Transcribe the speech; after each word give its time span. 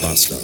Bastard. 0.00 0.40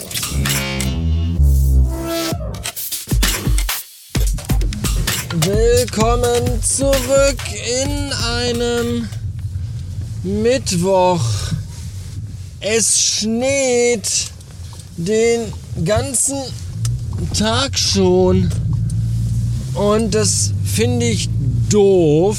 Willkommen 5.40 6.62
zurück 6.62 7.38
in 7.82 8.12
einem 8.12 9.08
Mittwoch. 10.22 11.24
Es 12.60 13.00
schneit 13.00 14.08
den 14.96 15.52
ganzen 15.84 16.38
Tag 17.38 17.78
schon 17.78 18.50
und 19.74 20.14
das 20.14 20.52
finde 20.64 21.06
ich 21.06 21.28
doof. 21.70 22.38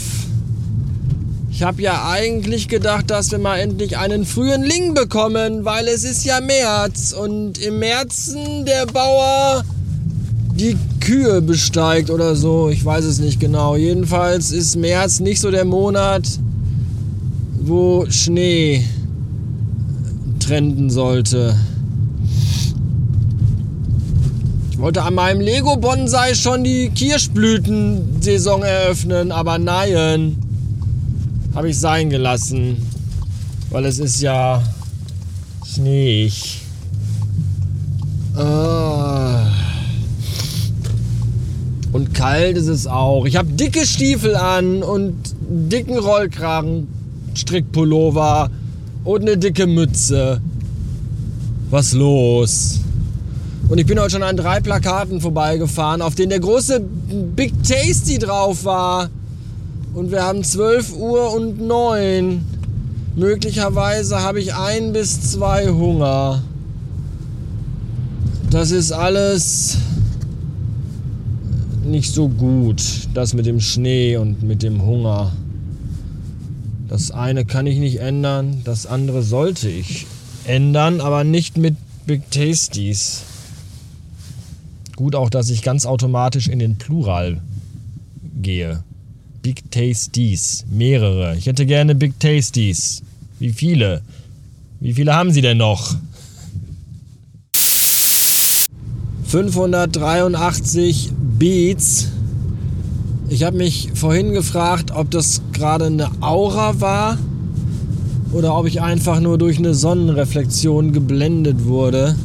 Ich 1.58 1.64
habe 1.64 1.81
ja 1.81 2.08
eigentlich 2.08 2.68
gedacht, 2.68 3.09
dass 3.09 3.31
wir 3.31 3.40
mal 3.40 3.58
endlich 3.58 3.98
einen 3.98 4.27
frühen 4.27 4.62
Ling 4.62 4.94
bekommen, 4.94 5.66
weil 5.66 5.88
es 5.88 6.04
ist 6.04 6.23
ja 6.23 6.40
März 6.40 7.14
und 7.14 7.58
im 7.58 7.80
Märzen 7.80 8.64
der 8.64 8.86
Bauer 8.86 9.64
die 10.54 10.78
Kühe 11.00 11.41
besteigt 11.41 12.12
oder 12.12 12.36
so. 12.36 12.70
Ich 12.70 12.86
weiß 12.86 13.05
es 13.05 13.17
nicht 13.17 13.40
genau. 13.40 13.76
Jedenfalls 13.76 14.52
ist 14.52 14.76
März 14.76 15.20
nicht 15.20 15.41
so 15.41 15.50
der 15.50 15.66
Monat, 15.66 16.28
wo 17.59 18.05
Schnee 18.08 18.86
trenden 20.39 20.92
sollte. 20.92 21.55
Ich 24.70 24.78
wollte 24.78 25.02
an 25.02 25.16
meinem 25.16 25.42
Lego 25.42 25.76
Bonsai 25.76 26.36
schon 26.36 26.64
die 26.64 26.92
Kirschblütensaison 26.92 28.62
eröffnen, 28.62 29.31
aber 29.31 29.58
nein, 29.58 30.38
habe 31.57 31.71
ich 31.71 31.79
sein 31.79 32.11
gelassen, 32.11 32.77
weil 33.71 33.86
es 33.86 33.97
ist 33.97 34.22
ja 34.22 34.61
schneeig. 35.66 36.61
Ah. 38.36 39.47
Und 41.91 42.14
kalt 42.14 42.58
ist 42.58 42.67
es 42.67 42.86
auch. 42.86 43.25
Ich 43.25 43.38
habe 43.38 43.49
dicke 43.49 43.88
Stiefel 43.88 44.36
an 44.36 44.83
und 44.83 45.16
dicken 45.49 45.97
Rollkragen, 45.97 46.88
Strickpullover 47.33 48.52
und 49.03 49.23
eine 49.23 49.36
dicke 49.36 49.66
Mütze. 49.66 50.39
Was 51.71 51.94
los? 51.94 52.81
Und 53.67 53.80
ich 53.80 53.88
bin 53.88 53.99
heute 53.99 54.11
schon 54.11 54.21
an 54.23 54.38
drei 54.38 54.59
Plakaten 54.59 55.21
vorbeigefahren, 55.21 56.03
auf 56.03 56.14
denen 56.14 56.30
der 56.30 56.39
große 56.39 56.81
Big 57.36 57.52
Tasty 57.64 58.19
drauf 58.19 58.64
war. 58.64 59.09
Und 59.93 60.11
wir 60.11 60.23
haben 60.23 60.43
12 60.43 60.93
Uhr 60.95 61.33
und 61.33 61.59
9. 61.59 62.43
Möglicherweise 63.16 64.21
habe 64.21 64.39
ich 64.39 64.53
ein 64.53 64.93
bis 64.93 65.31
zwei 65.31 65.69
Hunger. 65.69 66.43
Das 68.49 68.71
ist 68.71 68.91
alles 68.91 69.77
nicht 71.83 72.13
so 72.13 72.30
gut, 72.30 73.08
das 73.13 73.33
mit 73.33 73.45
dem 73.45 73.59
Schnee 73.59 74.17
und 74.17 74.43
mit 74.43 74.61
dem 74.61 74.85
Hunger. 74.85 75.31
Das 76.88 77.11
eine 77.11 77.43
kann 77.43 77.67
ich 77.67 77.80
nicht 77.80 77.99
ändern, 77.99 78.61
das 78.63 78.85
andere 78.85 79.23
sollte 79.23 79.69
ich 79.69 80.05
ändern, 80.45 81.02
aber 81.02 81.23
nicht 81.23 81.58
mit 81.58 81.75
Big 82.05 82.30
Tasties. 82.31 83.23
Gut 84.95 85.15
auch, 85.15 85.30
dass 85.30 85.49
ich 85.49 85.61
ganz 85.61 85.85
automatisch 85.85 86.47
in 86.47 86.59
den 86.59 86.77
Plural 86.77 87.41
gehe. 88.41 88.83
Big 89.48 89.72
Tasties, 89.72 90.66
mehrere. 90.70 91.38
Ich 91.38 91.45
hätte 91.45 91.66
gerne 91.66 91.95
Big 91.95 92.20
Tasties. 92.20 93.02
Wie 93.40 93.54
viele? 93.54 94.02
Wie 94.81 94.92
viele 94.92 95.16
haben 95.16 95.31
Sie 95.31 95.39
denn 95.39 95.59
noch? 95.59 95.95
583 99.23 101.14
Beats. 101.39 102.10
Ich 103.30 103.44
habe 103.44 103.55
mich 103.55 103.92
vorhin 103.94 104.33
gefragt, 104.33 104.92
ob 104.92 105.11
das 105.11 105.42
gerade 105.54 105.86
eine 105.86 106.11
Aura 106.20 106.82
war 106.82 107.17
oder 108.33 108.54
ob 108.54 108.67
ich 108.67 108.82
einfach 108.82 109.21
nur 109.21 109.38
durch 109.38 109.60
eine 109.60 109.73
Sonnenreflexion 109.73 110.92
geblendet 110.92 111.64
wurde, 111.64 112.17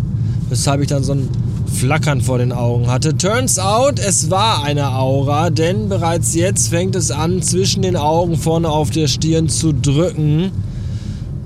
weshalb 0.48 0.80
ich 0.80 0.88
dann 0.88 1.04
so 1.04 1.12
ein 1.12 1.28
Flackern 1.72 2.20
vor 2.20 2.38
den 2.38 2.52
Augen 2.52 2.86
hatte. 2.86 3.16
Turns 3.16 3.58
out, 3.58 3.98
es 3.98 4.30
war 4.30 4.62
eine 4.62 4.94
Aura, 4.94 5.50
denn 5.50 5.88
bereits 5.88 6.34
jetzt 6.34 6.68
fängt 6.68 6.94
es 6.94 7.10
an, 7.10 7.42
zwischen 7.42 7.82
den 7.82 7.96
Augen 7.96 8.36
vorne 8.36 8.68
auf 8.68 8.90
der 8.90 9.08
Stirn 9.08 9.48
zu 9.48 9.72
drücken. 9.72 10.52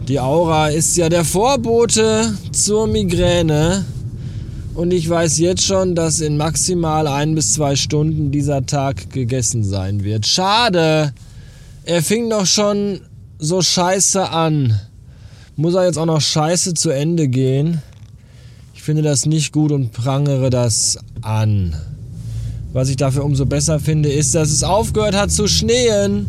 Die 0.08 0.20
Aura 0.20 0.68
ist 0.68 0.96
ja 0.96 1.08
der 1.08 1.24
Vorbote 1.24 2.34
zur 2.52 2.86
Migräne. 2.86 3.84
Und 4.74 4.92
ich 4.92 5.08
weiß 5.08 5.38
jetzt 5.38 5.64
schon, 5.64 5.94
dass 5.94 6.20
in 6.20 6.36
maximal 6.36 7.06
ein 7.06 7.34
bis 7.34 7.54
zwei 7.54 7.76
Stunden 7.76 8.30
dieser 8.30 8.66
Tag 8.66 9.10
gegessen 9.10 9.64
sein 9.64 10.04
wird. 10.04 10.26
Schade. 10.26 11.12
Er 11.84 12.02
fing 12.02 12.28
doch 12.28 12.44
schon 12.44 13.00
so 13.38 13.62
scheiße 13.62 14.28
an. 14.28 14.78
Muss 15.56 15.74
er 15.74 15.86
jetzt 15.86 15.98
auch 15.98 16.06
noch 16.06 16.20
scheiße 16.20 16.74
zu 16.74 16.90
Ende 16.90 17.28
gehen? 17.28 17.80
Ich 18.86 18.88
finde 18.88 19.02
das 19.02 19.26
nicht 19.26 19.52
gut 19.52 19.72
und 19.72 19.90
prangere 19.90 20.48
das 20.48 20.96
an. 21.20 21.74
Was 22.72 22.88
ich 22.88 22.94
dafür 22.94 23.24
umso 23.24 23.44
besser 23.44 23.80
finde, 23.80 24.12
ist, 24.12 24.36
dass 24.36 24.48
es 24.50 24.62
aufgehört 24.62 25.16
hat 25.16 25.32
zu 25.32 25.48
schneien 25.48 26.26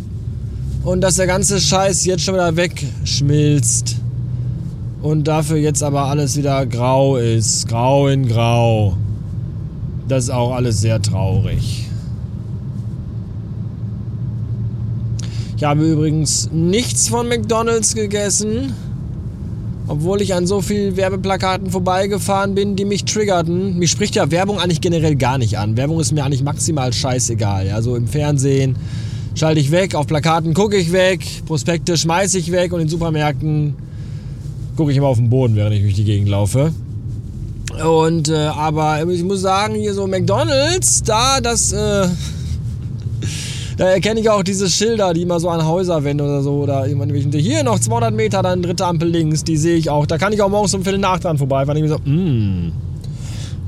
und 0.84 1.02
dass 1.02 1.18
der 1.18 1.28
ganze 1.28 1.62
Scheiß 1.62 2.04
jetzt 2.06 2.24
schon 2.24 2.34
wieder 2.34 2.56
wegschmilzt 2.56 3.98
und 5.04 5.28
dafür 5.28 5.58
jetzt 5.58 5.84
aber 5.84 6.06
alles 6.06 6.36
wieder 6.36 6.66
grau 6.66 7.18
ist. 7.18 7.68
Grau 7.68 8.08
in 8.08 8.28
grau. 8.28 8.98
Das 10.08 10.24
ist 10.24 10.30
auch 10.32 10.52
alles 10.52 10.82
sehr 10.82 11.00
traurig. 11.00 11.88
Ich 15.58 15.64
habe 15.64 15.88
übrigens 15.88 16.50
nichts 16.52 17.08
von 17.08 17.28
McDonald's 17.28 17.94
gegessen, 17.94 18.74
obwohl 19.88 20.22
ich 20.22 20.34
an 20.34 20.46
so 20.48 20.62
vielen 20.62 20.98
Werbeplakaten 20.98 21.70
vorbeigefahren 21.70 22.56
bin, 22.56 22.76
die 22.76 22.86
mich 22.86 23.06
triggerten. 23.06 23.78
Mich 23.78 23.92
spricht 23.92 24.16
ja 24.16 24.30
Werbung 24.32 24.60
eigentlich 24.60 24.82
generell 24.82 25.16
gar 25.16 25.38
nicht 25.38 25.58
an. 25.58 25.78
Werbung 25.78 26.00
ist 26.00 26.12
mir 26.12 26.24
eigentlich 26.24 26.44
maximal 26.44 26.92
scheißegal. 26.92 27.70
Also 27.72 27.96
im 27.96 28.08
Fernsehen 28.08 28.76
schalte 29.36 29.60
ich 29.60 29.72
weg, 29.72 29.96
auf 29.96 30.08
Plakaten 30.08 30.54
gucke 30.54 30.78
ich 30.78 30.92
weg, 30.92 31.22
Prospekte 31.46 31.98
schmeiße 31.98 32.38
ich 32.38 32.52
weg 32.52 32.74
und 32.74 32.82
in 32.82 32.90
Supermärkten 32.90 33.76
gucke 34.76 34.92
ich 34.92 34.98
immer 34.98 35.08
auf 35.08 35.18
den 35.18 35.30
Boden, 35.30 35.56
während 35.56 35.76
ich 35.76 35.82
durch 35.82 35.96
die 35.96 36.04
Gegend 36.04 36.30
laufe. 36.30 36.74
Und 37.86 38.30
äh, 38.30 38.36
aber 38.36 39.04
ich 39.08 39.24
muss 39.24 39.42
sagen, 39.42 39.76
hier 39.76 39.94
so 39.94 40.08
McDonalds, 40.08 41.04
da 41.04 41.40
das 41.42 41.72
äh, 41.72 42.08
da 43.78 43.86
erkenne 43.86 44.20
ich 44.20 44.30
auch 44.30 44.44
diese 44.44 44.70
Schilder, 44.70 45.14
die 45.14 45.22
immer 45.22 45.40
so 45.40 45.50
an 45.50 45.66
Häuserwände 45.66 46.24
oder 46.24 46.42
so 46.42 46.64
oder 46.64 46.88
irgendwann 46.88 47.32
hier 47.32 47.64
noch 47.64 47.80
200 47.80 48.14
Meter, 48.14 48.42
dann 48.42 48.64
dritte 48.64 48.86
Ampel 48.86 49.08
links, 49.08 49.44
die 49.44 49.56
sehe 49.56 49.78
ich 49.78 49.90
auch. 49.90 50.08
Da 50.08 50.18
kann 50.18 50.34
ich 50.34 50.42
auch 50.42 50.50
morgens 50.50 50.74
um 50.74 50.84
Viertel 50.84 51.00
nach 51.00 51.20
dran 51.20 51.38
vorbei, 51.38 51.68
weil 51.68 51.78
ich 51.78 51.84
mir 51.84 51.90
so, 51.90 52.00
mh, 52.04 52.72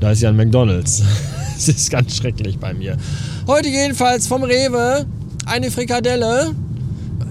da 0.00 0.10
ist 0.10 0.20
ja 0.20 0.28
ein 0.28 0.36
McDonalds. 0.36 1.02
Das 1.60 1.68
ist 1.68 1.90
ganz 1.90 2.16
schrecklich 2.16 2.58
bei 2.58 2.72
mir. 2.72 2.96
Heute 3.46 3.68
jedenfalls 3.68 4.26
vom 4.26 4.42
Rewe 4.44 5.04
eine 5.44 5.70
Frikadelle 5.70 6.52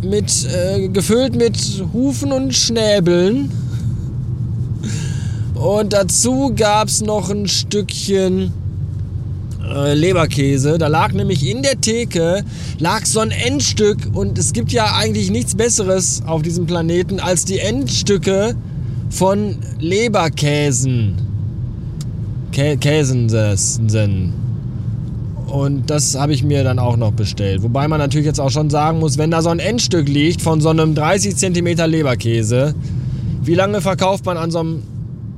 mit 0.03 0.46
äh, 0.46 0.88
gefüllt 0.88 1.35
mit 1.35 1.57
Hufen 1.94 2.31
und 2.31 2.53
Schnäbeln 2.53 3.51
und 5.56 5.94
dazu 5.94 6.53
gab 6.56 6.90
es 6.90 7.01
noch 7.01 7.31
ein 7.31 7.47
Stückchen 7.47 8.53
äh, 9.69 9.94
Leberkäse. 9.94 10.78
Da 10.78 10.88
lag 10.88 11.13
nämlich 11.13 11.47
in 11.47 11.62
der 11.62 11.80
Theke 11.80 12.44
lag 12.80 13.06
so 13.06 13.19
ein 13.19 13.31
Endstück 13.31 13.97
und 14.13 14.38
es 14.38 14.53
gibt 14.53 14.72
ja 14.72 14.96
eigentlich 14.96 15.32
nichts 15.32 15.55
Besseres 15.55 16.22
auf 16.26 16.41
diesem 16.41 16.66
Planeten 16.66 17.20
als 17.20 17.46
die 17.46 17.59
Endstücke 17.59 18.55
von 19.09 19.58
Leberkäsen. 19.79 21.16
Kä 22.52 22.78
Käsen. 22.78 23.29
Und 25.47 25.90
das 25.90 26.16
habe 26.16 26.34
ich 26.34 26.43
mir 26.43 26.64
dann 26.64 26.78
auch 26.78 26.96
noch 26.96 27.11
bestellt. 27.11 27.64
Wobei 27.64 27.88
man 27.88 27.99
natürlich 27.99 28.28
jetzt 28.28 28.40
auch 28.40 28.52
schon 28.52 28.70
sagen 28.70 28.99
muss, 28.99 29.17
wenn 29.17 29.32
da 29.32 29.41
so 29.41 29.49
ein 29.49 29.59
Endstück 29.59 30.08
liegt 30.08 30.41
von 30.41 30.61
so 30.61 30.70
einem 30.70 30.93
30 30.93 31.35
cm 31.35 31.90
Leberkäse, 31.90 32.76
wie 33.43 33.55
lange 33.55 33.82
verkauft 33.82 34.26
man 34.26 34.38
an 34.38 34.52
so 34.52 34.59
einem 34.59 34.84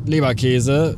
Leberkäse, 0.05 0.97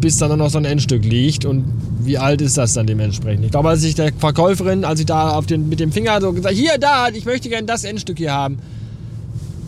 bis 0.00 0.18
dann 0.18 0.36
noch 0.38 0.50
so 0.50 0.58
ein 0.58 0.64
Endstück 0.64 1.04
liegt 1.04 1.44
und 1.44 1.64
wie 1.98 2.18
alt 2.18 2.40
ist 2.40 2.56
das 2.56 2.74
dann 2.74 2.86
dementsprechend? 2.86 3.44
Ich 3.44 3.50
glaube, 3.50 3.68
als 3.68 3.82
ich 3.82 3.94
der 3.94 4.12
Verkäuferin, 4.12 4.84
als 4.84 5.00
ich 5.00 5.06
da 5.06 5.40
den, 5.42 5.68
mit 5.68 5.80
dem 5.80 5.92
Finger 5.92 6.20
so 6.20 6.32
gesagt 6.32 6.54
hier, 6.54 6.78
da, 6.78 7.08
ich 7.08 7.24
möchte 7.24 7.48
gerne 7.48 7.66
das 7.66 7.84
Endstück 7.84 8.18
hier 8.18 8.32
haben. 8.32 8.58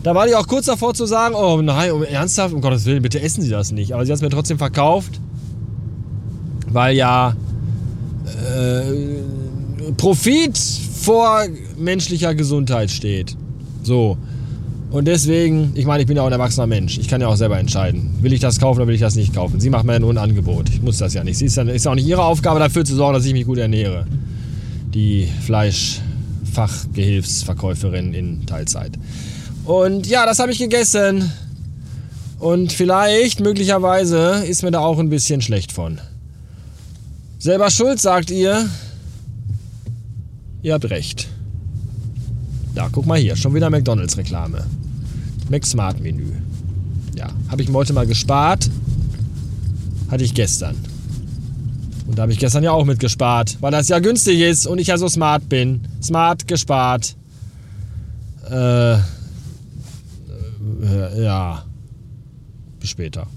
Da 0.03 0.15
war 0.15 0.27
die 0.27 0.35
auch 0.35 0.47
kurz 0.47 0.67
davor 0.67 0.93
zu 0.93 1.05
sagen, 1.05 1.35
oh 1.35 1.61
nein, 1.61 1.91
um, 1.91 2.03
ernsthaft, 2.03 2.53
um 2.53 2.61
Gottes 2.61 2.85
Willen, 2.85 3.01
bitte 3.01 3.21
essen 3.21 3.41
Sie 3.41 3.49
das 3.49 3.71
nicht. 3.71 3.93
Aber 3.93 4.05
sie 4.05 4.11
hat 4.11 4.17
es 4.17 4.21
mir 4.21 4.29
trotzdem 4.29 4.57
verkauft, 4.57 5.19
weil 6.67 6.95
ja 6.95 7.35
äh, 8.25 9.91
Profit 9.97 10.57
vor 10.57 11.45
menschlicher 11.77 12.35
Gesundheit 12.35 12.91
steht. 12.91 13.35
So. 13.83 14.17
Und 14.91 15.05
deswegen, 15.05 15.71
ich 15.75 15.85
meine, 15.85 16.01
ich 16.01 16.07
bin 16.07 16.17
ja 16.17 16.23
auch 16.23 16.27
ein 16.27 16.33
erwachsener 16.33 16.65
Mensch. 16.65 16.97
Ich 16.97 17.07
kann 17.07 17.21
ja 17.21 17.27
auch 17.27 17.35
selber 17.35 17.59
entscheiden. 17.59 18.09
Will 18.21 18.33
ich 18.33 18.39
das 18.39 18.59
kaufen 18.59 18.79
oder 18.79 18.87
will 18.87 18.95
ich 18.95 19.01
das 19.01 19.15
nicht 19.15 19.35
kaufen? 19.35 19.59
Sie 19.59 19.69
macht 19.69 19.85
mir 19.85 19.93
ja 19.93 19.99
nur 19.99 20.11
ein 20.11 20.17
Angebot. 20.17 20.67
Ich 20.69 20.81
muss 20.81 20.97
das 20.97 21.13
ja 21.13 21.23
nicht. 21.23 21.37
Sie 21.37 21.45
ist 21.45 21.57
ja 21.57 21.63
ist 21.63 21.87
auch 21.87 21.93
nicht 21.93 22.07
ihre 22.07 22.23
Aufgabe, 22.23 22.59
dafür 22.59 22.83
zu 22.83 22.95
sorgen, 22.95 23.13
dass 23.13 23.25
ich 23.25 23.33
mich 23.33 23.45
gut 23.45 23.59
ernähre. 23.59 24.07
Die 24.93 25.29
Fleischfachgehilfsverkäuferin 25.45 28.15
in 28.15 28.47
Teilzeit. 28.47 28.93
Und 29.65 30.07
ja, 30.07 30.25
das 30.25 30.39
habe 30.39 30.51
ich 30.51 30.57
gegessen. 30.57 31.31
Und 32.39 32.71
vielleicht, 32.71 33.41
möglicherweise, 33.41 34.43
ist 34.47 34.63
mir 34.63 34.71
da 34.71 34.79
auch 34.79 34.97
ein 34.97 35.09
bisschen 35.09 35.41
schlecht 35.41 35.71
von. 35.71 36.01
Selber 37.37 37.69
schuld, 37.69 38.01
sagt 38.01 38.31
ihr. 38.31 38.67
Ihr 40.63 40.73
habt 40.73 40.89
recht. 40.89 41.27
Da, 42.79 42.87
guck 42.89 43.05
mal 43.05 43.19
hier, 43.19 43.35
schon 43.35 43.53
wieder 43.53 43.69
McDonalds-Reklame. 43.69 44.65
McSmart-Menü. 45.49 46.31
Ja, 47.13 47.27
habe 47.49 47.61
ich 47.61 47.67
mir 47.67 47.73
heute 47.73 47.91
mal 47.91 48.07
gespart. 48.07 48.69
Hatte 50.09 50.23
ich 50.23 50.33
gestern. 50.33 50.77
Und 52.07 52.17
da 52.17 52.21
habe 52.21 52.31
ich 52.31 52.39
gestern 52.39 52.63
ja 52.63 52.71
auch 52.71 52.85
mit 52.85 52.97
gespart, 52.97 53.57
weil 53.59 53.71
das 53.71 53.89
ja 53.89 53.99
günstig 53.99 54.39
ist 54.39 54.65
und 54.65 54.79
ich 54.79 54.87
ja 54.87 54.97
so 54.97 55.09
smart 55.09 55.49
bin. 55.49 55.81
Smart 56.01 56.47
gespart. 56.47 57.17
Äh, 58.49 58.93
äh 58.93 58.99
ja. 61.21 61.65
Bis 62.79 62.91
später. 62.91 63.27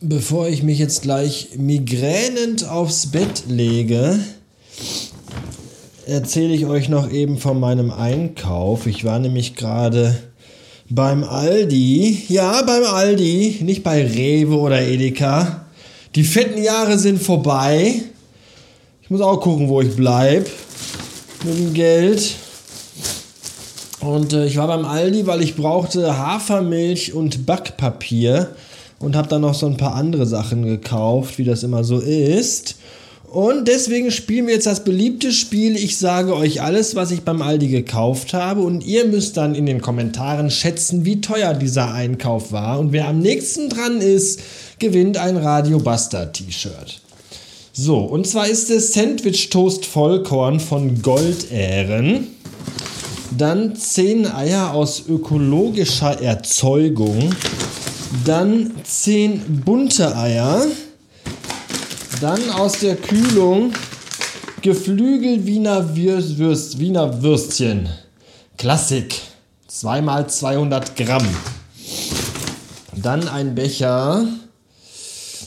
Bevor 0.00 0.48
ich 0.48 0.62
mich 0.62 0.78
jetzt 0.78 1.02
gleich 1.02 1.50
migränend 1.58 2.64
aufs 2.66 3.08
Bett 3.08 3.44
lege, 3.46 4.18
erzähle 6.06 6.54
ich 6.54 6.66
euch 6.66 6.88
noch 6.88 7.10
eben 7.10 7.38
von 7.38 7.60
meinem 7.60 7.90
Einkauf. 7.90 8.86
Ich 8.86 9.04
war 9.04 9.18
nämlich 9.18 9.54
gerade 9.54 10.16
beim 10.88 11.24
Aldi. 11.24 12.24
Ja, 12.28 12.62
beim 12.62 12.84
Aldi, 12.84 13.60
nicht 13.62 13.82
bei 13.82 14.04
Rewe 14.04 14.56
oder 14.56 14.82
Edeka. 14.82 15.66
Die 16.14 16.24
fetten 16.24 16.62
Jahre 16.62 16.98
sind 16.98 17.22
vorbei. 17.22 18.02
Ich 19.02 19.10
muss 19.10 19.20
auch 19.20 19.40
gucken, 19.40 19.68
wo 19.68 19.80
ich 19.80 19.94
bleibe 19.94 20.46
mit 21.44 21.58
dem 21.58 21.74
Geld. 21.74 22.34
Und 24.00 24.32
äh, 24.32 24.46
ich 24.46 24.56
war 24.56 24.66
beim 24.66 24.84
Aldi, 24.84 25.26
weil 25.26 25.42
ich 25.42 25.54
brauchte 25.54 26.18
Hafermilch 26.18 27.14
und 27.14 27.46
Backpapier 27.46 28.54
und 28.98 29.16
habe 29.16 29.28
dann 29.28 29.42
noch 29.42 29.54
so 29.54 29.66
ein 29.66 29.76
paar 29.76 29.94
andere 29.94 30.26
Sachen 30.26 30.64
gekauft, 30.64 31.38
wie 31.38 31.44
das 31.44 31.62
immer 31.62 31.84
so 31.84 31.98
ist. 31.98 32.76
Und 33.32 33.66
deswegen 33.66 34.10
spielen 34.10 34.46
wir 34.46 34.52
jetzt 34.52 34.66
das 34.66 34.84
beliebte 34.84 35.32
Spiel. 35.32 35.74
Ich 35.74 35.96
sage 35.96 36.36
euch 36.36 36.60
alles, 36.60 36.96
was 36.96 37.10
ich 37.12 37.22
beim 37.22 37.40
Aldi 37.40 37.68
gekauft 37.68 38.34
habe. 38.34 38.60
Und 38.60 38.84
ihr 38.84 39.06
müsst 39.06 39.38
dann 39.38 39.54
in 39.54 39.64
den 39.64 39.80
Kommentaren 39.80 40.50
schätzen, 40.50 41.06
wie 41.06 41.22
teuer 41.22 41.54
dieser 41.54 41.94
Einkauf 41.94 42.52
war. 42.52 42.78
Und 42.78 42.92
wer 42.92 43.08
am 43.08 43.20
nächsten 43.20 43.70
dran 43.70 44.02
ist, 44.02 44.40
gewinnt 44.78 45.16
ein 45.16 45.38
Radio 45.38 45.78
Buster 45.78 46.30
T-Shirt. 46.30 47.00
So, 47.72 48.00
und 48.00 48.26
zwar 48.26 48.48
ist 48.48 48.70
es 48.70 48.92
Sandwich 48.92 49.48
Toast 49.48 49.86
Vollkorn 49.86 50.60
von 50.60 51.00
Goldähren. 51.00 52.26
Dann 53.38 53.74
10 53.74 54.26
Eier 54.26 54.74
aus 54.74 55.04
ökologischer 55.08 56.20
Erzeugung. 56.20 57.30
Dann 58.26 58.72
10 58.84 59.62
bunte 59.64 60.14
Eier. 60.18 60.66
Dann 62.22 62.50
aus 62.50 62.74
der 62.78 62.94
Kühlung 62.94 63.72
Geflügel 64.60 65.44
Wiener, 65.44 65.96
Würst, 65.96 66.78
Wiener 66.78 67.20
Würstchen. 67.20 67.88
Klassik. 68.56 69.20
2 69.66 70.02
mal 70.02 70.28
200 70.28 70.94
Gramm. 70.94 71.26
Dann 72.94 73.26
ein 73.26 73.56
Becher. 73.56 74.24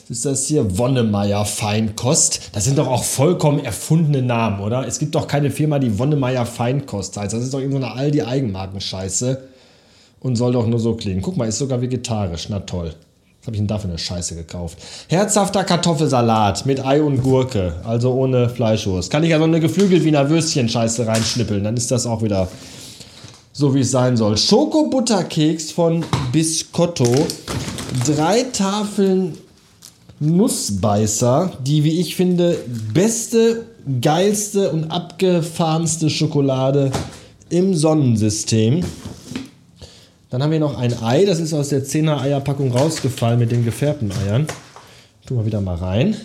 ist 0.10 0.26
das 0.26 0.48
hier? 0.48 0.78
Wonnemeier 0.78 1.46
Feinkost. 1.46 2.50
Das 2.52 2.66
sind 2.66 2.78
doch 2.78 2.88
auch 2.88 3.06
vollkommen 3.06 3.64
erfundene 3.64 4.22
Namen, 4.22 4.60
oder? 4.60 4.86
Es 4.86 5.00
gibt 5.00 5.16
doch 5.16 5.28
keine 5.28 5.52
Firma, 5.52 5.80
die 5.80 5.98
Wonnemeier 5.98 6.46
Feinkost 6.46 7.16
heißt. 7.16 7.34
Das 7.34 7.42
ist 7.42 7.54
doch 7.54 7.62
irgendeine 7.62 7.94
so 7.94 8.00
Aldi-Eigenmarkenscheiße. 8.00 9.48
Und 10.20 10.36
soll 10.36 10.52
doch 10.52 10.68
nur 10.68 10.80
so 10.80 10.96
klingen. 10.96 11.22
Guck 11.22 11.38
mal, 11.38 11.48
ist 11.48 11.58
sogar 11.58 11.80
vegetarisch. 11.80 12.50
Na 12.50 12.60
toll. 12.60 12.94
Was 13.46 13.50
habe 13.50 13.58
ich 13.58 13.60
denn 13.60 13.68
da 13.68 13.78
für 13.78 13.88
eine 13.88 14.00
Scheiße 14.00 14.34
gekauft? 14.34 14.80
Herzhafter 15.08 15.64
Kartoffelsalat 15.64 16.66
mit 16.66 16.84
Ei 16.84 17.00
und 17.04 17.22
Gurke, 17.22 17.76
also 17.84 18.12
ohne 18.12 18.50
Fleischwurst. 18.50 19.12
Kann 19.12 19.24
ich 19.24 19.30
ja 19.30 19.38
so 19.38 19.44
eine 19.44 19.60
Geflügel-Wiener 19.60 20.32
Würstchen-Scheiße 20.32 21.06
reinschnippeln, 21.06 21.64
dann 21.64 21.78
ist 21.78 21.92
das 21.92 22.08
auch 22.08 22.24
wieder 22.24 22.48
so, 23.54 23.76
wie 23.76 23.82
es 23.82 23.92
sein 23.92 24.18
soll. 24.18 24.36
Schoko-Butterkeks 24.36 25.72
von 25.72 26.04
Biscotto. 26.32 27.28
Drei 28.08 28.42
Tafeln 28.52 29.38
Nussbeißer, 30.20 31.52
die, 31.64 31.84
wie 31.84 32.02
ich 32.02 32.16
finde, 32.16 32.58
beste, 32.96 33.68
geilste 34.02 34.72
und 34.72 34.90
abgefahrenste 34.90 36.10
Schokolade 36.10 36.90
im 37.50 37.76
Sonnensystem. 37.76 38.84
Dann 40.36 40.44
haben 40.44 40.52
wir 40.52 40.60
noch 40.60 40.78
ein 40.78 41.02
Ei, 41.02 41.24
das 41.24 41.40
ist 41.40 41.54
aus 41.54 41.70
der 41.70 41.86
10er 41.86 42.20
Eierpackung 42.20 42.74
rausgefallen 42.74 43.40
mit 43.40 43.54
den 43.54 43.64
gefärbten 43.64 44.12
Eiern. 44.12 44.46
Tun 45.26 45.38
wir 45.38 45.46
wieder 45.46 45.62
mal 45.62 45.78
rein. 45.78 46.18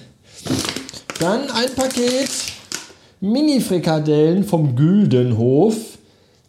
Dann 1.20 1.48
ein 1.48 1.72
Paket 1.76 2.28
Mini-Frikadellen 3.20 4.42
vom 4.42 4.74
Güldenhof. 4.74 5.76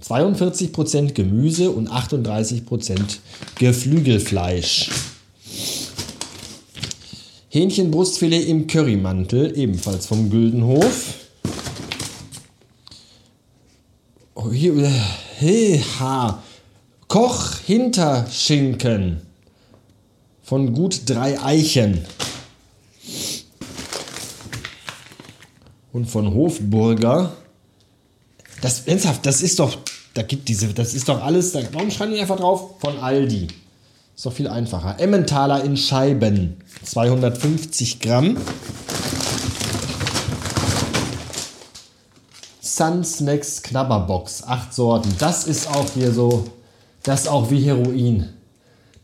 42% 0.04 1.14
Gemüse 1.14 1.70
und 1.70 1.92
38% 1.92 3.00
Geflügelfleisch. 3.60 4.90
Hähnchenbrustfilet 7.50 8.48
im 8.48 8.66
Currymantel, 8.66 9.56
ebenfalls 9.56 10.08
vom 10.08 10.32
Güldenhof. 10.32 11.14
Oh, 14.34 14.52
hier, 14.52 14.76
äh, 14.78 14.90
hey, 15.38 15.84
ha. 16.00 16.42
Koch 17.12 17.58
Hinterschinken 17.66 19.20
von 20.44 20.74
gut 20.74 21.02
drei 21.10 21.38
Eichen. 21.42 22.06
Und 25.92 26.06
von 26.06 26.34
Hofburger. 26.34 27.34
Das 28.62 28.88
ernsthaft, 28.88 29.26
das 29.26 29.42
ist 29.42 29.60
doch, 29.60 29.78
da 30.14 30.22
gibt 30.22 30.48
diese, 30.48 30.74
das 30.74 30.94
ist 30.94 31.10
doch 31.10 31.22
alles, 31.22 31.54
warum 31.74 31.92
schreiben 31.92 32.14
die 32.14 32.22
einfach 32.22 32.38
drauf? 32.38 32.76
Von 32.80 32.98
Aldi. 32.98 33.50
Ist 34.16 34.26
doch 34.26 34.32
viel 34.32 34.48
einfacher. 34.48 34.98
Emmentaler 34.98 35.66
in 35.66 35.76
Scheiben. 35.76 36.62
250 36.84 38.00
Gramm. 38.00 38.38
Sun 42.62 43.04
Snacks 43.04 43.62
Knabberbox. 43.64 44.44
Acht 44.44 44.74
Sorten. 44.74 45.14
Das 45.20 45.44
ist 45.44 45.68
auch 45.68 45.92
hier 45.94 46.14
so 46.14 46.46
das 47.04 47.28
auch 47.28 47.50
wie 47.50 47.62
Heroin. 47.62 48.30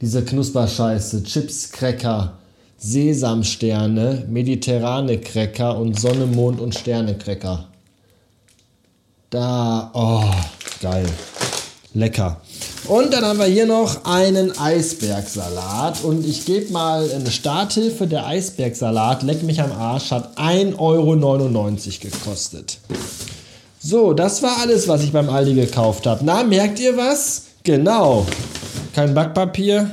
Diese 0.01 0.23
Knusperscheiße, 0.23 1.23
Chips, 1.23 1.71
Cracker, 1.71 2.37
Sesamsterne, 2.77 4.25
mediterrane 4.29 5.19
Cracker 5.19 5.77
und 5.77 5.99
Sonne, 5.99 6.27
Mond 6.27 6.61
und 6.61 6.75
Sterne 6.75 7.17
Cracker. 7.17 7.67
Da, 9.31 9.89
oh, 9.93 10.23
geil. 10.81 11.05
Lecker. 11.93 12.39
Und 12.87 13.11
dann 13.11 13.25
haben 13.25 13.39
wir 13.39 13.47
hier 13.47 13.65
noch 13.65 14.05
einen 14.05 14.57
Eisbergsalat. 14.57 16.03
Und 16.03 16.25
ich 16.25 16.45
gebe 16.45 16.71
mal 16.71 17.09
eine 17.11 17.31
Starthilfe. 17.31 18.07
Der 18.07 18.25
Eisbergsalat, 18.27 19.23
leck 19.23 19.43
mich 19.43 19.59
am 19.59 19.71
Arsch, 19.71 20.11
hat 20.11 20.37
1,99 20.37 20.77
Euro 20.79 21.15
gekostet. 21.99 22.77
So, 23.79 24.13
das 24.13 24.43
war 24.43 24.59
alles, 24.59 24.87
was 24.87 25.03
ich 25.03 25.11
beim 25.11 25.29
Aldi 25.29 25.55
gekauft 25.55 26.05
habe. 26.05 26.23
Na, 26.23 26.43
merkt 26.43 26.79
ihr 26.79 26.95
was? 26.95 27.46
Genau. 27.67 28.25
Kein 28.95 29.13
Backpapier 29.13 29.91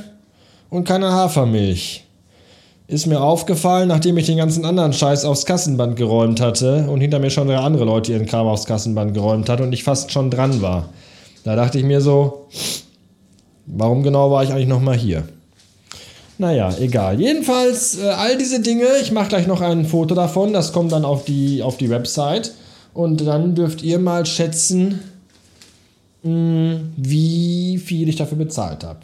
und 0.69 0.87
keine 0.87 1.11
Hafermilch. 1.11 2.05
Ist 2.87 3.05
mir 3.05 3.19
aufgefallen, 3.19 3.89
nachdem 3.89 4.17
ich 4.17 4.27
den 4.27 4.37
ganzen 4.37 4.63
anderen 4.63 4.93
Scheiß 4.93 5.25
aufs 5.25 5.45
Kassenband 5.45 5.97
geräumt 5.97 6.39
hatte 6.39 6.87
und 6.89 7.01
hinter 7.01 7.19
mir 7.19 7.31
schon 7.31 7.49
drei 7.49 7.57
andere 7.57 7.83
Leute 7.83 8.13
ihren 8.13 8.27
Kram 8.27 8.47
aufs 8.47 8.63
Kassenband 8.63 9.13
geräumt 9.13 9.49
hat 9.49 9.59
und 9.59 9.73
ich 9.73 9.83
fast 9.83 10.13
schon 10.13 10.31
dran 10.31 10.61
war. 10.61 10.87
Da 11.43 11.57
dachte 11.57 11.77
ich 11.77 11.83
mir 11.83 11.99
so, 11.99 12.47
warum 13.65 14.03
genau 14.03 14.31
war 14.31 14.45
ich 14.45 14.51
eigentlich 14.51 14.69
nochmal 14.69 14.95
hier? 14.95 15.27
Naja, 16.37 16.73
egal. 16.79 17.19
Jedenfalls, 17.19 17.99
äh, 17.99 18.07
all 18.07 18.37
diese 18.37 18.61
Dinge, 18.61 18.85
ich 19.01 19.11
mache 19.11 19.27
gleich 19.27 19.47
noch 19.47 19.59
ein 19.59 19.85
Foto 19.85 20.15
davon, 20.15 20.53
das 20.53 20.71
kommt 20.71 20.93
dann 20.93 21.03
auf 21.03 21.25
die, 21.25 21.61
auf 21.61 21.75
die 21.75 21.89
Website. 21.89 22.53
Und 22.93 23.27
dann 23.27 23.53
dürft 23.53 23.83
ihr 23.83 23.99
mal 23.99 24.25
schätzen, 24.25 25.01
wie 26.25 27.77
viel 27.77 28.09
ich 28.09 28.15
dafür 28.15 28.37
bezahlt 28.37 28.83
habe. 28.83 28.99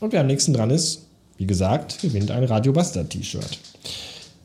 Und 0.00 0.12
wer 0.12 0.20
am 0.20 0.26
nächsten 0.26 0.52
dran 0.52 0.70
ist, 0.70 1.06
wie 1.38 1.46
gesagt, 1.46 2.00
gewinnt 2.00 2.30
ein 2.30 2.44
Radio 2.44 2.72
Buster 2.72 3.08
T-Shirt. 3.08 3.58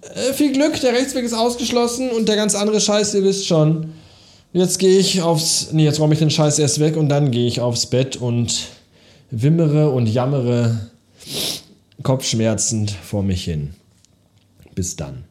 Äh, 0.02 0.34
viel 0.34 0.54
Glück, 0.54 0.80
der 0.82 0.94
Rechtsweg 0.94 1.26
ist 1.26 1.34
ausgeschlossen 1.34 2.10
und 2.10 2.28
der 2.28 2.36
ganz 2.36 2.56
andere 2.56 2.80
Scheiß, 2.82 3.14
ihr 3.14 3.24
wisst 3.24 3.48
schon, 3.48 3.92
Jetzt 4.54 4.80
gehe 4.80 5.00
ich 5.00 5.22
aufs. 5.22 5.72
Nee, 5.72 5.86
jetzt 5.86 6.00
räume 6.00 6.14
ich 6.14 6.20
den 6.20 6.30
Scheiß 6.30 6.60
erst 6.60 6.80
weg 6.80 6.98
und 6.98 7.08
dann 7.08 7.32
gehe 7.32 7.48
ich 7.48 7.62
aufs 7.62 7.86
Bett 7.86 8.18
und 8.18 8.68
wimmere 9.30 9.92
und 9.92 10.08
jammere 10.08 10.90
kopfschmerzend 12.04 12.92
vor 12.92 13.24
mich 13.24 13.46
hin. 13.46 13.74
Bis 14.76 14.98
dann. 14.98 15.24